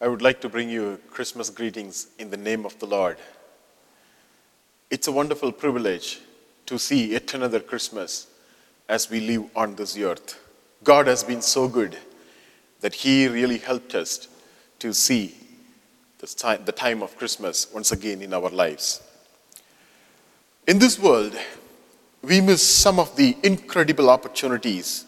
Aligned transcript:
I 0.00 0.06
would 0.06 0.22
like 0.22 0.40
to 0.42 0.48
bring 0.48 0.70
you 0.70 1.00
Christmas 1.10 1.50
greetings 1.50 2.06
in 2.20 2.30
the 2.30 2.36
name 2.36 2.64
of 2.64 2.78
the 2.78 2.86
Lord. 2.86 3.16
It's 4.90 5.08
a 5.08 5.12
wonderful 5.12 5.50
privilege 5.50 6.20
to 6.66 6.78
see 6.78 7.10
yet 7.10 7.34
another 7.34 7.58
Christmas 7.58 8.28
as 8.88 9.10
we 9.10 9.18
live 9.18 9.46
on 9.56 9.74
this 9.74 9.98
earth. 9.98 10.38
God 10.84 11.08
has 11.08 11.24
been 11.24 11.42
so 11.42 11.66
good 11.66 11.98
that 12.80 12.94
He 12.94 13.26
really 13.26 13.58
helped 13.58 13.96
us 13.96 14.28
to 14.78 14.94
see 14.94 15.34
the 16.20 16.72
time 16.72 17.02
of 17.02 17.16
Christmas 17.16 17.66
once 17.74 17.90
again 17.90 18.22
in 18.22 18.32
our 18.32 18.50
lives. 18.50 19.02
In 20.68 20.78
this 20.78 20.96
world, 20.96 21.36
we 22.22 22.40
miss 22.40 22.62
some 22.64 23.00
of 23.00 23.16
the 23.16 23.36
incredible 23.42 24.10
opportunities 24.10 25.06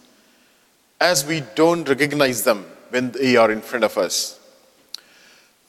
as 1.00 1.24
we 1.24 1.44
don't 1.54 1.88
recognize 1.88 2.42
them 2.42 2.64
when 2.88 3.12
they 3.12 3.36
are 3.36 3.52
in 3.52 3.60
front 3.60 3.84
of 3.84 3.96
us. 3.96 4.39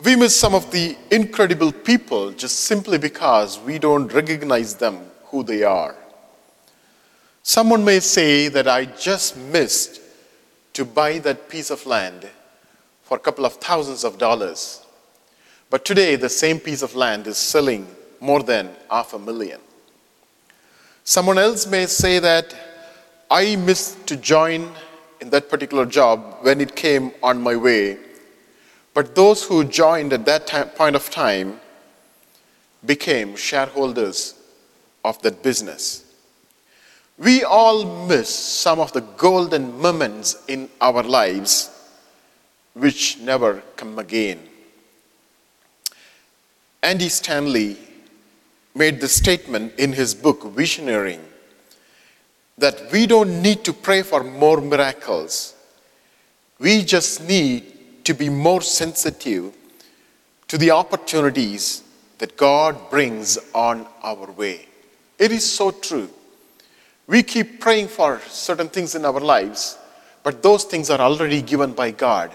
We 0.04 0.15
miss 0.15 0.35
some 0.35 0.55
of 0.55 0.71
the 0.71 0.98
incredible 1.12 1.71
people 1.71 2.31
just 2.31 2.62
simply 2.62 2.98
because 2.98 3.59
we 3.59 3.77
don't 3.77 4.12
recognize 4.12 4.73
them 4.73 4.98
who 5.26 5.43
they 5.43 5.62
are. 5.62 5.95
Someone 7.43 7.85
may 7.85 7.99
say 7.99 8.48
that 8.48 8.67
I 8.67 8.85
just 8.85 9.38
missed 9.38 10.02
to 10.73 10.85
buy 10.85 11.20
that 11.20 11.49
piece 11.49 11.70
of 11.70 11.85
land 11.85 12.27
for 13.03 13.17
a 13.17 13.20
couple 13.20 13.45
of 13.45 13.53
thousands 13.53 14.03
of 14.03 14.17
dollars. 14.17 14.84
But 15.70 15.85
today, 15.85 16.15
the 16.15 16.29
same 16.29 16.59
piece 16.59 16.81
of 16.81 16.95
land 16.95 17.27
is 17.27 17.38
selling 17.38 17.88
more 18.20 18.41
than 18.41 18.71
half 18.90 19.13
a 19.13 19.20
million. 19.20 19.62
Someone 21.04 21.38
else 21.38 21.68
may 21.68 21.85
say 21.85 22.18
that 22.18 22.55
I 23.29 23.55
missed 23.55 24.07
to 24.07 24.18
join 24.18 24.71
in 25.20 25.29
that 25.29 25.48
particular 25.48 25.85
job 25.85 26.38
when 26.41 26.59
it 26.59 26.76
came 26.76 27.12
on 27.21 27.40
my 27.40 27.55
way 27.55 27.99
but 28.94 29.16
those 29.16 29.44
who 29.44 29.63
joined 29.63 30.13
at 30.13 30.26
that 30.26 30.48
time, 30.48 30.70
point 30.70 30.95
of 30.95 31.09
time 31.09 31.59
became 32.85 33.35
shareholders 33.35 34.35
of 35.04 35.21
that 35.21 35.41
business. 35.43 36.05
We 37.18 37.43
all 37.43 38.07
miss 38.07 38.30
some 38.30 38.80
of 38.80 38.93
the 38.93 39.02
golden 39.02 39.80
moments 39.80 40.43
in 40.48 40.70
our 40.80 41.04
lives 41.04 41.70
which 42.74 43.20
never 43.20 43.62
come 43.76 43.99
again. 43.99 44.40
Andy 46.82 47.10
Stanley 47.10 47.77
made 48.74 48.99
the 48.99 49.08
statement 49.08 49.74
in 49.77 49.93
his 49.93 50.15
book, 50.15 50.41
Visioneering, 50.41 51.20
that 52.58 52.91
we 52.91 53.05
don't 53.05 53.41
need 53.41 53.63
to 53.65 53.74
pray 53.74 54.02
for 54.02 54.24
more 54.24 54.62
miracles. 54.62 55.54
We 56.60 56.84
just 56.84 57.27
need 57.27 57.71
to 58.04 58.13
be 58.13 58.30
more 58.30 58.62
sensitive 58.62 59.54
to 60.48 60.57
the 60.57 60.71
opportunities 60.71 61.84
that 62.18 62.38
God 62.38 62.90
brings 62.90 63.38
on 63.54 63.88
our 64.03 64.31
way. 64.31 64.68
It 65.18 65.31
is 65.31 65.50
so 65.50 65.72
true. 65.72 66.09
We 67.08 67.24
keep 67.24 67.59
praying 67.59 67.88
for 67.88 68.22
certain 68.28 68.69
things 68.69 68.96
in 68.96 69.06
our 69.06 69.19
lives, 69.19 69.78
but 70.24 70.44
those 70.44 70.63
things 70.63 70.90
are 70.90 71.00
already 71.00 71.41
given 71.41 71.74
by 71.74 71.91
God. 71.91 72.31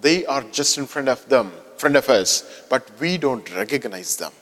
They 0.00 0.26
are 0.26 0.42
just 0.52 0.78
in 0.78 0.86
front 0.86 1.08
of 1.08 1.28
them, 1.28 1.52
front 1.76 1.96
of 1.96 2.08
us, 2.08 2.64
but 2.68 2.90
we 3.00 3.18
don't 3.18 3.54
recognize 3.54 4.16
them. 4.16 4.32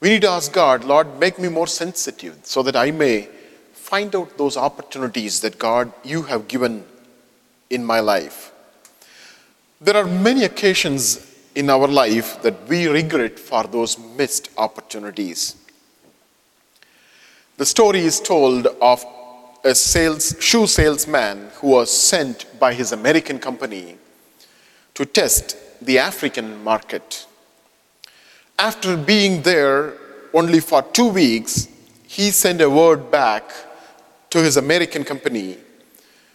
We 0.00 0.10
need 0.10 0.22
to 0.22 0.30
ask 0.30 0.52
God, 0.52 0.84
Lord, 0.84 1.18
make 1.18 1.38
me 1.38 1.48
more 1.48 1.66
sensitive 1.66 2.38
so 2.44 2.62
that 2.62 2.76
I 2.76 2.90
may 2.90 3.28
find 3.72 4.14
out 4.14 4.38
those 4.38 4.56
opportunities 4.56 5.40
that 5.40 5.58
God 5.58 5.92
you 6.04 6.22
have 6.22 6.46
given 6.46 6.84
in 7.70 7.84
my 7.84 8.00
life. 8.00 8.52
There 9.80 9.96
are 9.96 10.06
many 10.06 10.42
occasions 10.42 11.24
in 11.54 11.70
our 11.70 11.86
life 11.86 12.42
that 12.42 12.68
we 12.68 12.88
regret 12.88 13.38
for 13.38 13.62
those 13.62 13.96
missed 13.96 14.50
opportunities. 14.56 15.54
The 17.58 17.66
story 17.66 18.00
is 18.00 18.20
told 18.20 18.66
of 18.66 19.04
a 19.64 19.76
sales, 19.76 20.34
shoe 20.40 20.66
salesman 20.66 21.50
who 21.56 21.68
was 21.68 21.90
sent 21.90 22.58
by 22.58 22.74
his 22.74 22.90
American 22.90 23.38
company 23.38 23.96
to 24.94 25.04
test 25.04 25.56
the 25.80 25.98
African 25.98 26.64
market. 26.64 27.26
After 28.58 28.96
being 28.96 29.42
there 29.42 29.94
only 30.34 30.58
for 30.58 30.82
two 30.82 31.08
weeks, 31.08 31.68
he 32.08 32.32
sent 32.32 32.60
a 32.60 32.68
word 32.68 33.12
back 33.12 33.48
to 34.30 34.42
his 34.42 34.56
American 34.56 35.04
company 35.04 35.56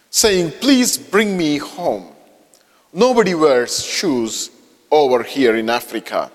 saying, 0.08 0.50
Please 0.52 0.96
bring 0.96 1.36
me 1.36 1.58
home. 1.58 2.13
Nobody 2.96 3.34
wears 3.34 3.84
shoes 3.84 4.50
over 4.88 5.24
here 5.24 5.56
in 5.56 5.68
Africa. 5.68 6.30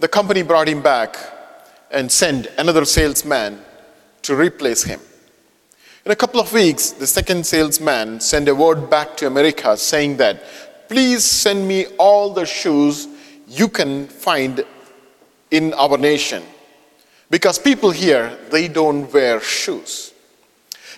The 0.00 0.08
company 0.08 0.42
brought 0.42 0.66
him 0.66 0.82
back 0.82 1.16
and 1.88 2.10
sent 2.10 2.48
another 2.58 2.84
salesman 2.84 3.60
to 4.22 4.34
replace 4.34 4.82
him. 4.82 4.98
In 6.04 6.10
a 6.10 6.16
couple 6.16 6.40
of 6.40 6.52
weeks, 6.52 6.90
the 6.90 7.06
second 7.06 7.46
salesman 7.46 8.18
sent 8.18 8.48
a 8.48 8.54
word 8.56 8.90
back 8.90 9.16
to 9.18 9.28
America 9.28 9.76
saying 9.76 10.16
that, 10.16 10.42
please 10.88 11.22
send 11.22 11.68
me 11.68 11.86
all 11.96 12.34
the 12.34 12.44
shoes 12.44 13.06
you 13.46 13.68
can 13.68 14.08
find 14.08 14.64
in 15.52 15.74
our 15.74 15.96
nation. 15.96 16.42
Because 17.30 17.60
people 17.60 17.92
here, 17.92 18.36
they 18.50 18.66
don't 18.66 19.12
wear 19.12 19.40
shoes. 19.40 20.11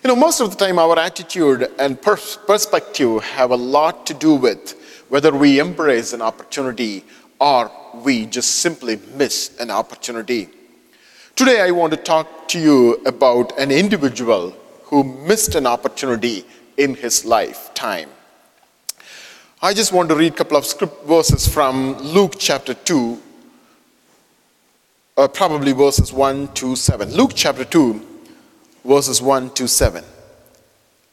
You 0.04 0.08
know, 0.08 0.16
most 0.16 0.40
of 0.40 0.50
the 0.50 0.56
time, 0.62 0.78
our 0.78 0.98
attitude 0.98 1.66
and 1.78 1.98
pers- 1.98 2.36
perspective 2.36 3.24
have 3.24 3.52
a 3.52 3.56
lot 3.56 4.04
to 4.04 4.12
do 4.12 4.34
with 4.34 4.74
whether 5.08 5.32
we 5.32 5.58
embrace 5.58 6.12
an 6.12 6.20
opportunity 6.20 7.02
or 7.40 7.70
we 7.94 8.26
just 8.26 8.56
simply 8.56 9.00
miss 9.14 9.58
an 9.60 9.70
opportunity. 9.70 10.50
Today, 11.36 11.62
I 11.62 11.70
want 11.70 11.94
to 11.94 11.96
talk 11.96 12.48
to 12.48 12.60
you 12.60 13.02
about 13.06 13.58
an 13.58 13.70
individual 13.70 14.50
who 14.82 15.04
missed 15.04 15.54
an 15.54 15.66
opportunity 15.66 16.44
in 16.76 16.96
his 16.96 17.24
lifetime. 17.24 18.10
I 19.62 19.72
just 19.72 19.90
want 19.90 20.10
to 20.10 20.16
read 20.16 20.34
a 20.34 20.36
couple 20.36 20.58
of 20.58 20.66
script 20.66 21.06
verses 21.06 21.48
from 21.48 21.98
Luke 22.00 22.34
chapter 22.38 22.74
2, 22.74 23.22
uh, 25.16 25.28
probably 25.28 25.72
verses 25.72 26.12
1 26.12 26.52
to 26.56 26.76
7. 26.76 27.10
Luke 27.14 27.32
chapter 27.34 27.64
2, 27.64 28.08
verses 28.84 29.22
1 29.22 29.50
to 29.54 29.66
7. 29.66 30.04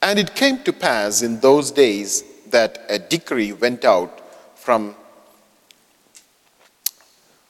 And 0.02 0.20
it 0.20 0.36
came 0.36 0.60
to 0.64 0.74
pass 0.74 1.22
in 1.22 1.40
those 1.40 1.72
days 1.72 2.24
that 2.50 2.86
a 2.90 3.00
decree 3.00 3.54
went 3.54 3.86
out 3.86 4.22
from, 4.58 4.96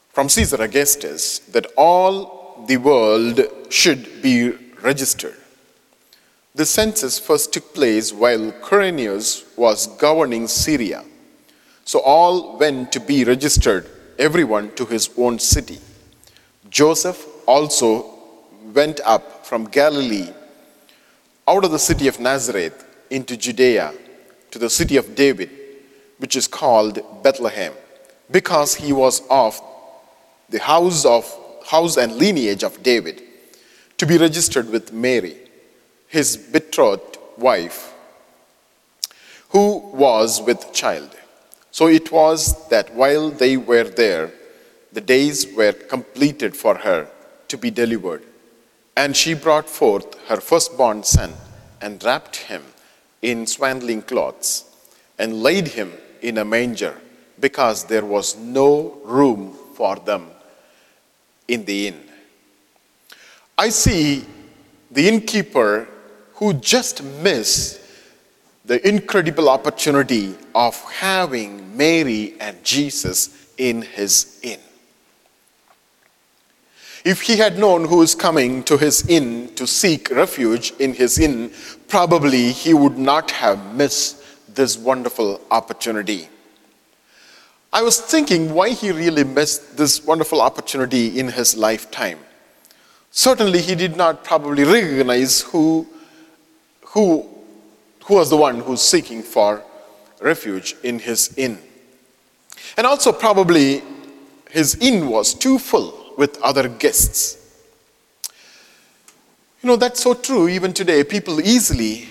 from 0.09 0.29
Caesar 0.29 0.61
Augustus 0.61 1.39
that 1.39 1.65
all 1.75 2.63
the 2.67 2.77
world 2.77 3.41
should 3.69 4.21
be 4.21 4.51
registered. 4.81 5.35
The 6.53 6.65
census 6.65 7.17
first 7.17 7.53
took 7.53 7.73
place 7.73 8.11
while 8.11 8.51
Quirinius 8.51 9.45
was 9.57 9.87
governing 9.87 10.47
Syria. 10.47 11.05
So 11.85 11.99
all 11.99 12.57
went 12.57 12.91
to 12.91 12.99
be 12.99 13.23
registered, 13.23 13.87
everyone 14.19 14.71
to 14.75 14.85
his 14.85 15.09
own 15.17 15.39
city. 15.39 15.79
Joseph 16.69 17.25
also 17.47 18.20
went 18.73 18.99
up 19.05 19.45
from 19.45 19.65
Galilee 19.65 20.29
out 21.47 21.65
of 21.65 21.71
the 21.71 21.79
city 21.79 22.07
of 22.07 22.19
Nazareth 22.19 22.85
into 23.09 23.35
Judea 23.35 23.93
to 24.51 24.59
the 24.59 24.69
city 24.69 24.97
of 24.97 25.15
David, 25.15 25.49
which 26.17 26.35
is 26.35 26.47
called 26.47 27.23
Bethlehem, 27.23 27.73
because 28.29 28.75
he 28.75 28.93
was 28.93 29.21
of 29.29 29.59
the 30.49 30.59
house 30.59 31.05
of 31.05 31.25
house 31.65 31.97
and 31.97 32.13
lineage 32.15 32.63
of 32.63 32.81
David, 32.83 33.21
to 33.97 34.05
be 34.05 34.17
registered 34.17 34.69
with 34.69 34.91
Mary, 34.91 35.37
his 36.07 36.35
betrothed 36.35 37.17
wife, 37.37 37.93
who 39.49 39.77
was 39.77 40.41
with 40.41 40.73
child. 40.73 41.15
So 41.71 41.87
it 41.87 42.11
was 42.11 42.67
that 42.69 42.93
while 42.93 43.29
they 43.29 43.57
were 43.57 43.83
there, 43.83 44.31
the 44.91 45.01
days 45.01 45.47
were 45.55 45.71
completed 45.71 46.55
for 46.55 46.75
her 46.75 47.07
to 47.47 47.57
be 47.57 47.71
delivered. 47.71 48.23
And 48.95 49.15
she 49.15 49.33
brought 49.33 49.69
forth 49.69 50.19
her 50.27 50.37
firstborn 50.37 51.03
son 51.03 51.33
and 51.81 52.03
wrapped 52.03 52.35
him 52.35 52.63
in 53.21 53.47
swaddling 53.47 54.01
cloths 54.01 54.65
and 55.17 55.41
laid 55.41 55.69
him 55.69 55.93
in 56.21 56.37
a 56.37 56.45
manger 56.45 56.99
because 57.39 57.85
there 57.85 58.05
was 58.05 58.37
no 58.37 58.97
room 59.03 59.55
for 59.75 59.95
them 59.95 60.29
in 61.47 61.65
the 61.65 61.87
inn. 61.87 61.99
I 63.57 63.69
see 63.69 64.25
the 64.89 65.07
innkeeper 65.07 65.87
who 66.35 66.53
just 66.53 67.03
missed 67.03 67.79
the 68.65 68.87
incredible 68.87 69.49
opportunity 69.49 70.35
of 70.53 70.79
having 70.91 71.75
Mary 71.75 72.35
and 72.39 72.63
Jesus 72.63 73.51
in 73.57 73.81
his 73.81 74.39
inn. 74.43 74.59
If 77.03 77.23
he 77.23 77.37
had 77.37 77.57
known 77.57 77.85
who 77.85 78.03
is 78.03 78.13
coming 78.13 78.61
to 78.63 78.77
his 78.77 79.07
inn 79.07 79.53
to 79.55 79.65
seek 79.65 80.11
refuge 80.11 80.73
in 80.77 80.93
his 80.93 81.17
inn, 81.17 81.51
probably 81.87 82.51
he 82.51 82.75
would 82.75 82.97
not 82.97 83.31
have 83.31 83.73
missed 83.75 84.55
this 84.55 84.77
wonderful 84.77 85.41
opportunity. 85.49 86.29
I 87.73 87.81
was 87.81 87.99
thinking 87.99 88.53
why 88.53 88.69
he 88.69 88.91
really 88.91 89.23
missed 89.23 89.77
this 89.77 90.05
wonderful 90.05 90.41
opportunity 90.41 91.17
in 91.19 91.29
his 91.29 91.57
lifetime. 91.57 92.19
Certainly, 93.09 93.61
he 93.61 93.75
did 93.75 93.97
not 93.97 94.23
probably 94.23 94.63
recognize 94.63 95.41
who, 95.41 95.87
who, 96.85 97.27
who 98.05 98.15
was 98.15 98.29
the 98.29 98.37
one 98.37 98.59
who's 98.59 98.81
seeking 98.81 99.23
for 99.23 99.63
refuge 100.21 100.75
in 100.83 100.99
his 100.99 101.33
inn. 101.37 101.57
And 102.77 102.85
also, 102.85 103.11
probably, 103.11 103.81
his 104.49 104.75
inn 104.75 105.09
was 105.09 105.33
too 105.33 105.57
full 105.57 106.00
with 106.21 106.39
other 106.43 106.69
guests. 106.69 107.21
You 109.63 109.69
know, 109.69 109.75
that's 109.75 110.01
so 110.03 110.13
true 110.13 110.47
even 110.47 110.71
today. 110.71 111.03
People 111.03 111.41
easily 111.41 112.07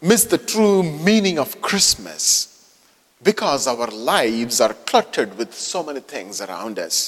miss 0.00 0.22
the 0.24 0.38
true 0.38 0.84
meaning 0.84 1.36
of 1.36 1.60
Christmas 1.60 2.76
because 3.20 3.66
our 3.66 3.88
lives 3.88 4.60
are 4.60 4.74
cluttered 4.74 5.36
with 5.36 5.52
so 5.52 5.82
many 5.82 5.98
things 5.98 6.40
around 6.40 6.78
us. 6.78 6.98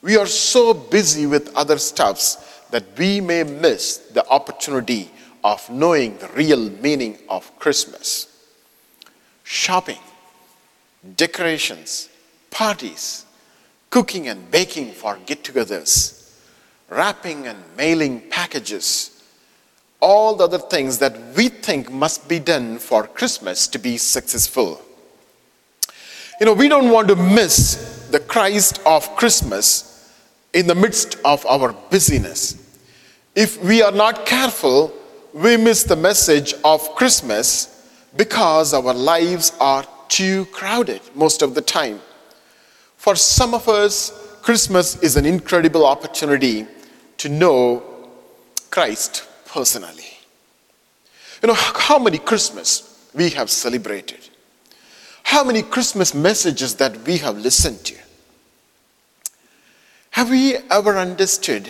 We 0.00 0.16
are 0.16 0.26
so 0.26 0.72
busy 0.72 1.26
with 1.26 1.54
other 1.54 1.76
stuffs 1.76 2.62
that 2.70 2.84
we 2.96 3.20
may 3.20 3.42
miss 3.44 3.98
the 4.14 4.26
opportunity 4.30 5.10
of 5.44 5.68
knowing 5.68 6.16
the 6.16 6.28
real 6.28 6.70
meaning 6.70 7.18
of 7.28 7.54
Christmas. 7.58 8.28
Shopping, 9.44 10.00
decorations, 11.16 12.08
parties, 12.50 13.26
cooking 13.90 14.28
and 14.28 14.50
baking 14.50 14.92
for 14.92 15.18
get 15.26 15.42
togethers, 15.42 16.32
wrapping 16.88 17.46
and 17.46 17.58
mailing 17.76 18.20
packages, 18.30 19.22
all 20.00 20.36
the 20.36 20.44
other 20.44 20.58
things 20.58 20.98
that 20.98 21.18
we 21.36 21.48
think 21.48 21.90
must 21.90 22.28
be 22.28 22.38
done 22.38 22.78
for 22.78 23.06
Christmas 23.06 23.66
to 23.68 23.78
be 23.78 23.96
successful. 23.96 24.80
You 26.40 26.46
know, 26.46 26.54
we 26.54 26.68
don't 26.68 26.90
want 26.90 27.08
to 27.08 27.16
miss 27.16 28.08
the 28.10 28.20
Christ 28.20 28.80
of 28.86 29.16
Christmas 29.16 30.14
in 30.52 30.66
the 30.66 30.74
midst 30.74 31.16
of 31.24 31.44
our 31.46 31.72
busyness. 31.90 32.56
If 33.34 33.62
we 33.62 33.82
are 33.82 33.92
not 33.92 34.24
careful, 34.24 34.92
we 35.32 35.56
miss 35.56 35.82
the 35.82 35.96
message 35.96 36.54
of 36.64 36.94
Christmas 36.94 37.90
because 38.16 38.72
our 38.72 38.94
lives 38.94 39.52
are 39.60 39.84
too 40.08 40.46
crowded 40.46 41.00
most 41.14 41.42
of 41.42 41.54
the 41.54 41.60
time. 41.60 42.00
For 43.08 43.16
some 43.16 43.54
of 43.54 43.70
us, 43.70 44.12
Christmas 44.42 45.02
is 45.02 45.16
an 45.16 45.24
incredible 45.24 45.86
opportunity 45.86 46.66
to 47.16 47.30
know 47.30 47.82
Christ 48.68 49.26
personally. 49.46 50.18
You 51.40 51.46
know, 51.46 51.54
how 51.54 51.98
many 51.98 52.18
Christmas 52.18 53.08
we 53.14 53.30
have 53.30 53.48
celebrated? 53.48 54.28
How 55.22 55.42
many 55.42 55.62
Christmas 55.62 56.12
messages 56.12 56.74
that 56.74 56.98
we 57.06 57.16
have 57.16 57.38
listened 57.38 57.82
to? 57.86 57.94
Have 60.10 60.28
we 60.28 60.56
ever 60.70 60.98
understood 60.98 61.66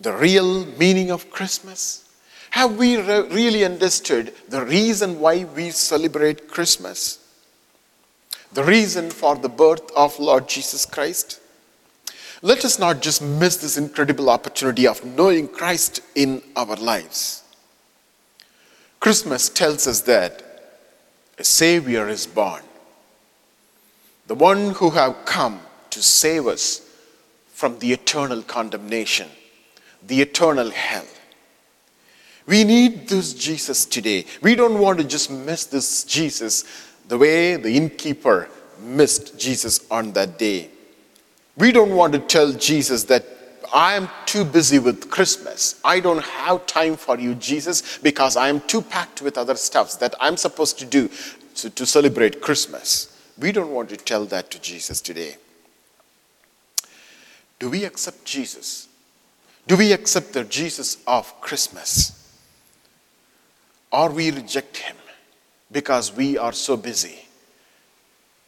the 0.00 0.14
real 0.14 0.64
meaning 0.78 1.10
of 1.10 1.30
Christmas? 1.30 2.08
Have 2.48 2.78
we 2.78 2.96
re- 2.96 3.28
really 3.28 3.66
understood 3.66 4.32
the 4.48 4.64
reason 4.64 5.20
why 5.20 5.44
we 5.44 5.68
celebrate 5.68 6.48
Christmas? 6.48 7.21
The 8.54 8.64
reason 8.64 9.10
for 9.10 9.36
the 9.36 9.48
birth 9.48 9.90
of 9.96 10.18
Lord 10.18 10.48
Jesus 10.48 10.84
Christ? 10.84 11.40
Let 12.42 12.64
us 12.64 12.78
not 12.78 13.00
just 13.00 13.22
miss 13.22 13.56
this 13.56 13.78
incredible 13.78 14.28
opportunity 14.28 14.86
of 14.86 15.04
knowing 15.04 15.48
Christ 15.48 16.00
in 16.14 16.42
our 16.56 16.76
lives. 16.76 17.44
Christmas 19.00 19.48
tells 19.48 19.86
us 19.86 20.02
that 20.02 20.42
a 21.38 21.44
Savior 21.44 22.08
is 22.08 22.26
born, 22.26 22.62
the 24.26 24.34
one 24.34 24.72
who 24.72 24.90
have 24.90 25.24
come 25.24 25.60
to 25.90 26.02
save 26.02 26.46
us 26.46 26.82
from 27.52 27.78
the 27.78 27.92
eternal 27.92 28.42
condemnation, 28.42 29.28
the 30.06 30.20
eternal 30.20 30.70
hell. 30.70 31.06
We 32.46 32.64
need 32.64 33.08
this 33.08 33.34
Jesus 33.34 33.86
today. 33.86 34.26
We 34.42 34.56
don't 34.56 34.78
want 34.78 34.98
to 34.98 35.04
just 35.04 35.30
miss 35.30 35.64
this 35.64 36.04
Jesus 36.04 36.64
the 37.12 37.18
way 37.18 37.56
the 37.56 37.76
innkeeper 37.76 38.48
missed 38.80 39.38
Jesus 39.38 39.86
on 39.90 40.12
that 40.12 40.38
day. 40.38 40.70
We 41.58 41.70
don't 41.70 41.94
want 41.94 42.14
to 42.14 42.18
tell 42.18 42.54
Jesus 42.54 43.04
that 43.04 43.26
I 43.70 43.96
am 43.96 44.08
too 44.24 44.46
busy 44.46 44.78
with 44.78 45.10
Christmas. 45.10 45.78
I 45.84 46.00
don't 46.00 46.24
have 46.24 46.64
time 46.64 46.96
for 46.96 47.18
you, 47.18 47.34
Jesus, 47.34 47.98
because 47.98 48.34
I 48.38 48.48
am 48.48 48.62
too 48.62 48.80
packed 48.80 49.20
with 49.20 49.36
other 49.36 49.56
stuffs 49.56 49.96
that 49.96 50.14
I'm 50.20 50.38
supposed 50.38 50.78
to 50.78 50.86
do 50.86 51.10
to, 51.56 51.68
to 51.68 51.84
celebrate 51.84 52.40
Christmas. 52.40 53.14
We 53.38 53.52
don't 53.52 53.72
want 53.72 53.90
to 53.90 53.98
tell 53.98 54.24
that 54.24 54.50
to 54.50 54.58
Jesus 54.58 55.02
today. 55.02 55.36
Do 57.58 57.68
we 57.68 57.84
accept 57.84 58.24
Jesus? 58.24 58.88
Do 59.66 59.76
we 59.76 59.92
accept 59.92 60.32
the 60.32 60.44
Jesus 60.44 60.96
of 61.06 61.38
Christmas? 61.42 62.40
Or 63.92 64.08
we 64.10 64.30
reject 64.30 64.78
him 64.78 64.96
because 65.72 66.14
we 66.14 66.38
are 66.38 66.52
so 66.52 66.76
busy? 66.76 67.18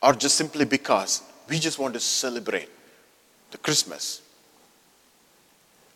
Or 0.02 0.12
just 0.12 0.36
simply 0.36 0.64
because 0.64 1.22
we 1.48 1.58
just 1.58 1.78
want 1.78 1.94
to 1.94 2.00
celebrate 2.00 2.68
the 3.50 3.58
Christmas. 3.58 4.20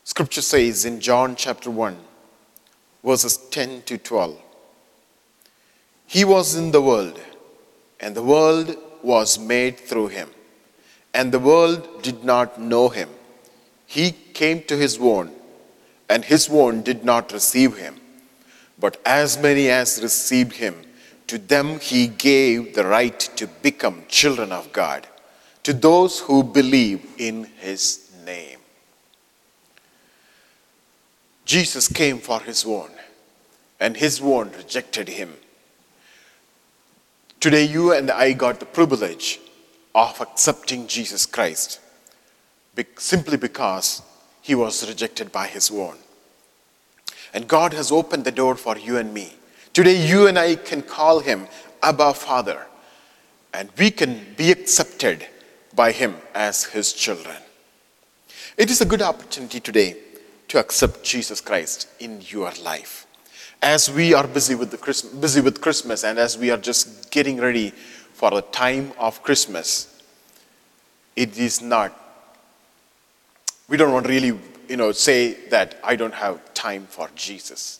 Scripture 0.04 0.42
says 0.42 0.84
in 0.84 1.00
John 1.00 1.36
chapter 1.36 1.70
1, 1.70 1.96
verses 3.04 3.36
10 3.36 3.82
to 3.82 3.98
12 3.98 4.40
He 6.06 6.24
was 6.24 6.54
in 6.54 6.70
the 6.70 6.80
world, 6.80 7.20
and 8.00 8.14
the 8.14 8.22
world 8.22 8.76
was 9.02 9.38
made 9.38 9.78
through 9.78 10.08
him, 10.08 10.30
and 11.12 11.30
the 11.30 11.38
world 11.38 12.02
did 12.02 12.24
not 12.24 12.60
know 12.60 12.88
him. 12.88 13.10
He 13.86 14.12
came 14.12 14.62
to 14.64 14.76
his 14.76 14.98
own, 14.98 15.32
and 16.08 16.24
his 16.24 16.48
own 16.50 16.82
did 16.82 17.04
not 17.04 17.32
receive 17.32 17.76
him. 17.76 17.96
But 18.78 19.00
as 19.04 19.36
many 19.36 19.68
as 19.68 20.00
received 20.02 20.54
him, 20.54 20.74
to 21.28 21.38
them 21.38 21.78
he 21.78 22.08
gave 22.08 22.74
the 22.74 22.84
right 22.84 23.20
to 23.36 23.46
become 23.46 24.02
children 24.08 24.50
of 24.50 24.72
God 24.72 25.06
to 25.62 25.72
those 25.72 26.20
who 26.20 26.42
believe 26.42 27.06
in 27.18 27.44
his 27.58 28.10
name. 28.24 28.58
Jesus 31.44 31.88
came 31.88 32.18
for 32.18 32.40
his 32.40 32.64
own, 32.64 32.90
and 33.80 33.96
his 33.96 34.20
own 34.20 34.50
rejected 34.52 35.08
him. 35.08 35.34
Today, 37.40 37.64
you 37.64 37.92
and 37.92 38.10
I 38.10 38.32
got 38.32 38.60
the 38.60 38.66
privilege 38.66 39.40
of 39.94 40.20
accepting 40.20 40.86
Jesus 40.88 41.24
Christ 41.24 41.80
simply 42.96 43.36
because 43.36 44.02
he 44.42 44.54
was 44.54 44.88
rejected 44.88 45.32
by 45.32 45.46
his 45.46 45.70
own. 45.70 45.96
And 47.34 47.48
God 47.48 47.72
has 47.72 47.90
opened 47.90 48.24
the 48.24 48.32
door 48.32 48.54
for 48.54 48.78
you 48.78 48.96
and 48.96 49.12
me. 49.12 49.37
Today, 49.78 50.04
you 50.08 50.26
and 50.26 50.36
I 50.36 50.56
can 50.56 50.82
call 50.82 51.20
him 51.20 51.46
Abba 51.84 52.12
Father, 52.12 52.66
and 53.54 53.70
we 53.78 53.92
can 53.92 54.34
be 54.36 54.50
accepted 54.50 55.24
by 55.72 55.92
Him 55.92 56.16
as 56.34 56.64
His 56.64 56.92
children. 56.92 57.36
It 58.56 58.72
is 58.72 58.80
a 58.80 58.84
good 58.84 59.02
opportunity 59.02 59.60
today 59.60 59.96
to 60.48 60.58
accept 60.58 61.04
Jesus 61.04 61.40
Christ 61.40 61.86
in 62.00 62.20
your 62.22 62.50
life. 62.60 63.06
As 63.62 63.88
we 63.88 64.14
are 64.14 64.26
busy 64.26 64.56
with, 64.56 64.72
the 64.72 64.78
Christmas, 64.78 65.12
busy 65.12 65.40
with 65.40 65.60
Christmas 65.60 66.02
and 66.02 66.18
as 66.18 66.36
we 66.36 66.50
are 66.50 66.58
just 66.58 67.12
getting 67.12 67.36
ready 67.36 67.70
for 67.70 68.32
the 68.32 68.42
time 68.42 68.90
of 68.98 69.22
Christmas, 69.22 70.02
it 71.14 71.38
is 71.38 71.62
not, 71.62 71.96
we 73.68 73.76
don't 73.76 73.92
want 73.92 74.06
to 74.06 74.10
really 74.10 74.36
you 74.68 74.76
know, 74.76 74.90
say 74.90 75.34
that 75.50 75.78
I 75.84 75.94
don't 75.94 76.14
have 76.14 76.52
time 76.52 76.88
for 76.88 77.08
Jesus. 77.14 77.78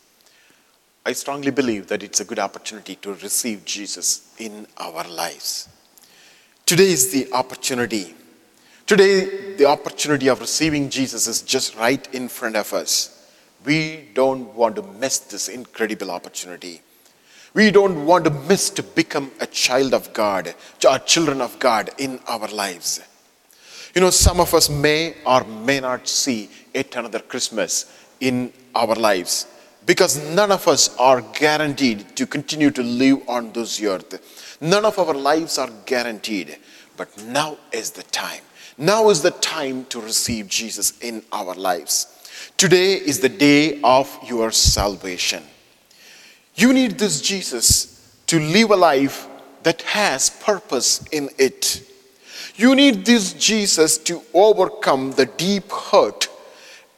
I 1.08 1.12
strongly 1.12 1.50
believe 1.50 1.86
that 1.86 2.02
it's 2.02 2.20
a 2.20 2.24
good 2.26 2.38
opportunity 2.38 2.94
to 2.96 3.14
receive 3.14 3.64
Jesus 3.64 4.30
in 4.36 4.66
our 4.76 5.04
lives. 5.08 5.66
Today 6.66 6.90
is 6.92 7.10
the 7.10 7.32
opportunity. 7.32 8.14
Today, 8.86 9.54
the 9.56 9.64
opportunity 9.64 10.28
of 10.28 10.38
receiving 10.38 10.90
Jesus 10.90 11.26
is 11.26 11.40
just 11.40 11.76
right 11.76 12.06
in 12.14 12.28
front 12.28 12.56
of 12.56 12.74
us. 12.74 13.26
We 13.64 14.10
don't 14.12 14.54
want 14.54 14.76
to 14.76 14.82
miss 14.82 15.16
this 15.20 15.48
incredible 15.48 16.10
opportunity. 16.10 16.82
We 17.54 17.70
don't 17.70 18.04
want 18.04 18.26
to 18.26 18.30
miss 18.30 18.68
to 18.68 18.82
become 18.82 19.30
a 19.40 19.46
child 19.46 19.94
of 19.94 20.12
God, 20.12 20.54
a 20.86 20.98
children 20.98 21.40
of 21.40 21.58
God 21.58 21.88
in 21.96 22.20
our 22.28 22.48
lives. 22.48 23.00
You 23.94 24.02
know, 24.02 24.10
some 24.10 24.40
of 24.40 24.52
us 24.52 24.68
may 24.68 25.14
or 25.24 25.42
may 25.44 25.80
not 25.80 26.06
see 26.06 26.50
yet 26.74 26.94
another 26.96 27.20
Christmas 27.20 27.90
in 28.20 28.52
our 28.74 28.94
lives 28.94 29.46
because 29.88 30.22
none 30.34 30.52
of 30.52 30.68
us 30.68 30.94
are 30.98 31.22
guaranteed 31.32 32.14
to 32.14 32.26
continue 32.26 32.70
to 32.70 32.82
live 32.82 33.26
on 33.26 33.50
this 33.52 33.82
earth. 33.82 34.58
None 34.60 34.84
of 34.84 34.98
our 34.98 35.14
lives 35.14 35.56
are 35.56 35.70
guaranteed, 35.86 36.58
but 36.98 37.08
now 37.24 37.56
is 37.72 37.92
the 37.92 38.02
time. 38.02 38.42
Now 38.76 39.08
is 39.08 39.22
the 39.22 39.30
time 39.30 39.86
to 39.86 39.98
receive 39.98 40.46
Jesus 40.46 40.98
in 40.98 41.22
our 41.32 41.54
lives. 41.54 42.06
Today 42.58 42.96
is 42.96 43.20
the 43.20 43.30
day 43.30 43.80
of 43.82 44.14
your 44.26 44.50
salvation. 44.50 45.42
You 46.54 46.74
need 46.74 46.98
this 46.98 47.22
Jesus 47.22 48.20
to 48.26 48.38
live 48.38 48.70
a 48.70 48.76
life 48.76 49.26
that 49.62 49.80
has 49.82 50.28
purpose 50.28 51.02
in 51.12 51.30
it. 51.38 51.82
You 52.56 52.74
need 52.74 53.06
this 53.06 53.32
Jesus 53.32 53.96
to 54.08 54.20
overcome 54.34 55.12
the 55.12 55.24
deep 55.24 55.72
hurt 55.72 56.28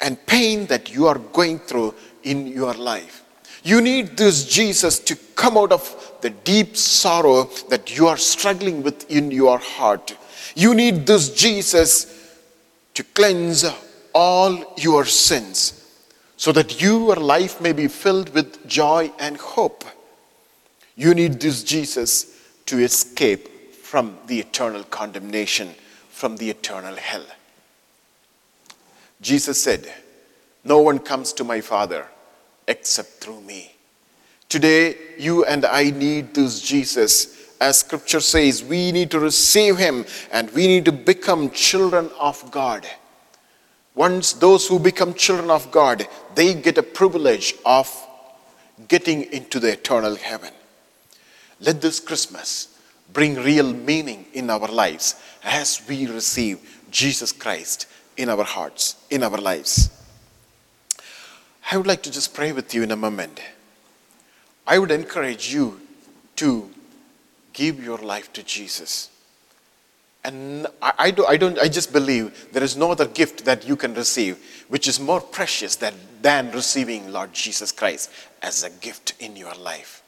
and 0.00 0.26
pain 0.26 0.66
that 0.66 0.92
you 0.92 1.06
are 1.06 1.18
going 1.18 1.60
through 1.60 1.94
in 2.22 2.46
your 2.46 2.74
life. 2.74 3.24
You 3.62 3.80
need 3.80 4.16
this 4.16 4.46
Jesus 4.46 4.98
to 5.00 5.16
come 5.36 5.56
out 5.56 5.72
of 5.72 6.12
the 6.22 6.30
deep 6.30 6.76
sorrow 6.76 7.44
that 7.68 7.96
you 7.96 8.06
are 8.06 8.16
struggling 8.16 8.82
with 8.82 9.10
in 9.10 9.30
your 9.30 9.58
heart. 9.58 10.16
You 10.54 10.74
need 10.74 11.06
this 11.06 11.34
Jesus 11.34 12.38
to 12.94 13.04
cleanse 13.04 13.64
all 14.12 14.74
your 14.76 15.04
sins 15.04 15.76
so 16.36 16.52
that 16.52 16.80
your 16.80 17.16
life 17.16 17.60
may 17.60 17.72
be 17.72 17.86
filled 17.86 18.30
with 18.34 18.66
joy 18.66 19.12
and 19.18 19.36
hope. 19.36 19.84
You 20.96 21.14
need 21.14 21.40
this 21.40 21.62
Jesus 21.62 22.38
to 22.66 22.78
escape 22.78 23.74
from 23.74 24.16
the 24.26 24.40
eternal 24.40 24.84
condemnation, 24.84 25.74
from 26.10 26.36
the 26.36 26.50
eternal 26.50 26.96
hell. 26.96 27.26
Jesus 29.20 29.62
said, 29.62 29.92
No 30.64 30.80
one 30.80 30.98
comes 30.98 31.32
to 31.34 31.44
my 31.44 31.60
Father 31.60 32.06
except 32.66 33.08
through 33.20 33.40
me. 33.40 33.74
Today, 34.48 34.96
you 35.18 35.44
and 35.44 35.64
I 35.64 35.90
need 35.90 36.34
this 36.34 36.60
Jesus. 36.60 37.36
As 37.60 37.80
scripture 37.80 38.20
says, 38.20 38.64
we 38.64 38.90
need 38.90 39.10
to 39.10 39.20
receive 39.20 39.76
him 39.76 40.06
and 40.32 40.50
we 40.52 40.66
need 40.66 40.84
to 40.86 40.92
become 40.92 41.50
children 41.50 42.10
of 42.18 42.50
God. 42.50 42.86
Once 43.94 44.32
those 44.32 44.66
who 44.66 44.78
become 44.78 45.14
children 45.14 45.50
of 45.50 45.70
God, 45.70 46.06
they 46.34 46.54
get 46.54 46.78
a 46.78 46.82
privilege 46.82 47.54
of 47.66 47.88
getting 48.88 49.22
into 49.32 49.60
the 49.60 49.72
eternal 49.72 50.16
heaven. 50.16 50.52
Let 51.60 51.80
this 51.80 52.00
Christmas 52.00 52.78
bring 53.12 53.34
real 53.34 53.72
meaning 53.72 54.26
in 54.32 54.48
our 54.48 54.68
lives 54.68 55.16
as 55.44 55.82
we 55.88 56.06
receive 56.06 56.80
Jesus 56.90 57.32
Christ 57.32 57.86
in 58.16 58.28
our 58.28 58.44
hearts, 58.44 58.96
in 59.10 59.22
our 59.22 59.36
lives. 59.36 59.90
I 61.70 61.76
would 61.76 61.86
like 61.86 62.02
to 62.02 62.10
just 62.10 62.34
pray 62.34 62.50
with 62.50 62.74
you 62.74 62.82
in 62.82 62.90
a 62.90 62.96
moment. 62.96 63.40
I 64.66 64.78
would 64.78 64.90
encourage 64.90 65.52
you 65.54 65.80
to 66.36 66.68
give 67.52 67.82
your 67.82 67.98
life 67.98 68.32
to 68.32 68.42
Jesus. 68.42 69.08
And 70.24 70.66
I, 70.82 70.92
I, 70.98 71.10
do, 71.12 71.24
I, 71.26 71.36
don't, 71.36 71.58
I 71.60 71.68
just 71.68 71.92
believe 71.92 72.48
there 72.52 72.64
is 72.64 72.76
no 72.76 72.90
other 72.90 73.06
gift 73.06 73.44
that 73.44 73.66
you 73.66 73.76
can 73.76 73.94
receive 73.94 74.64
which 74.68 74.88
is 74.88 74.98
more 74.98 75.20
precious 75.20 75.76
than, 75.76 75.94
than 76.20 76.50
receiving 76.50 77.12
Lord 77.12 77.32
Jesus 77.32 77.70
Christ 77.70 78.10
as 78.42 78.64
a 78.64 78.70
gift 78.70 79.14
in 79.20 79.36
your 79.36 79.54
life. 79.54 80.02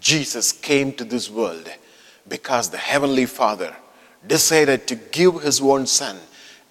Jesus 0.00 0.52
came 0.52 0.92
to 0.94 1.04
this 1.04 1.30
world 1.30 1.68
because 2.28 2.68
the 2.68 2.78
Heavenly 2.78 3.26
Father 3.26 3.74
decided 4.26 4.86
to 4.88 4.96
give 4.96 5.42
His 5.42 5.62
own 5.62 5.86
Son 5.86 6.18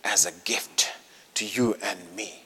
as 0.04 0.28
a 0.28 0.32
gift 0.46 0.92
to 1.34 1.46
you 1.46 1.76
and 1.82 2.00
me. 2.16 2.44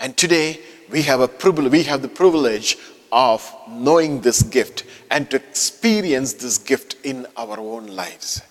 And 0.00 0.16
today 0.16 0.60
we 0.90 1.02
have 1.02 1.20
a 1.20 1.28
privilege, 1.28 1.72
we 1.72 1.82
have 1.84 2.02
the 2.02 2.08
privilege 2.08 2.78
of 3.12 3.50
knowing 3.68 4.20
this 4.20 4.42
gift 4.42 4.84
and 5.10 5.30
to 5.30 5.36
experience 5.36 6.34
this 6.34 6.58
gift 6.58 6.96
in 7.04 7.26
our 7.36 7.58
own 7.58 7.86
lives. 7.86 8.42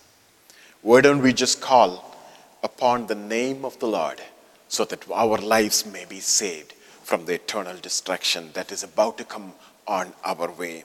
Why 0.81 1.01
don't 1.01 1.21
we 1.21 1.33
just 1.33 1.61
call 1.61 2.15
upon 2.63 3.07
the 3.07 3.15
name 3.15 3.65
of 3.65 3.77
the 3.79 3.87
Lord 3.87 4.21
so 4.67 4.85
that 4.85 5.09
our 5.11 5.37
lives 5.37 5.85
may 5.85 6.05
be 6.05 6.19
saved 6.19 6.73
from 7.03 7.25
the 7.25 7.35
eternal 7.35 7.77
destruction 7.77 8.49
that 8.53 8.71
is 8.71 8.83
about 8.83 9.17
to 9.17 9.23
come 9.23 9.53
on 9.87 10.13
our 10.23 10.51
way? 10.51 10.83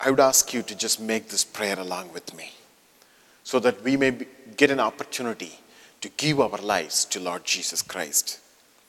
I 0.00 0.10
would 0.10 0.20
ask 0.20 0.52
you 0.52 0.62
to 0.62 0.74
just 0.74 1.00
make 1.00 1.28
this 1.28 1.44
prayer 1.44 1.78
along 1.78 2.12
with 2.12 2.34
me 2.34 2.52
so 3.44 3.60
that 3.60 3.82
we 3.82 3.96
may 3.96 4.10
be, 4.10 4.26
get 4.56 4.70
an 4.70 4.80
opportunity 4.80 5.58
to 6.00 6.08
give 6.10 6.40
our 6.40 6.58
lives 6.58 7.04
to 7.06 7.20
Lord 7.20 7.44
Jesus 7.44 7.82
Christ. 7.82 8.40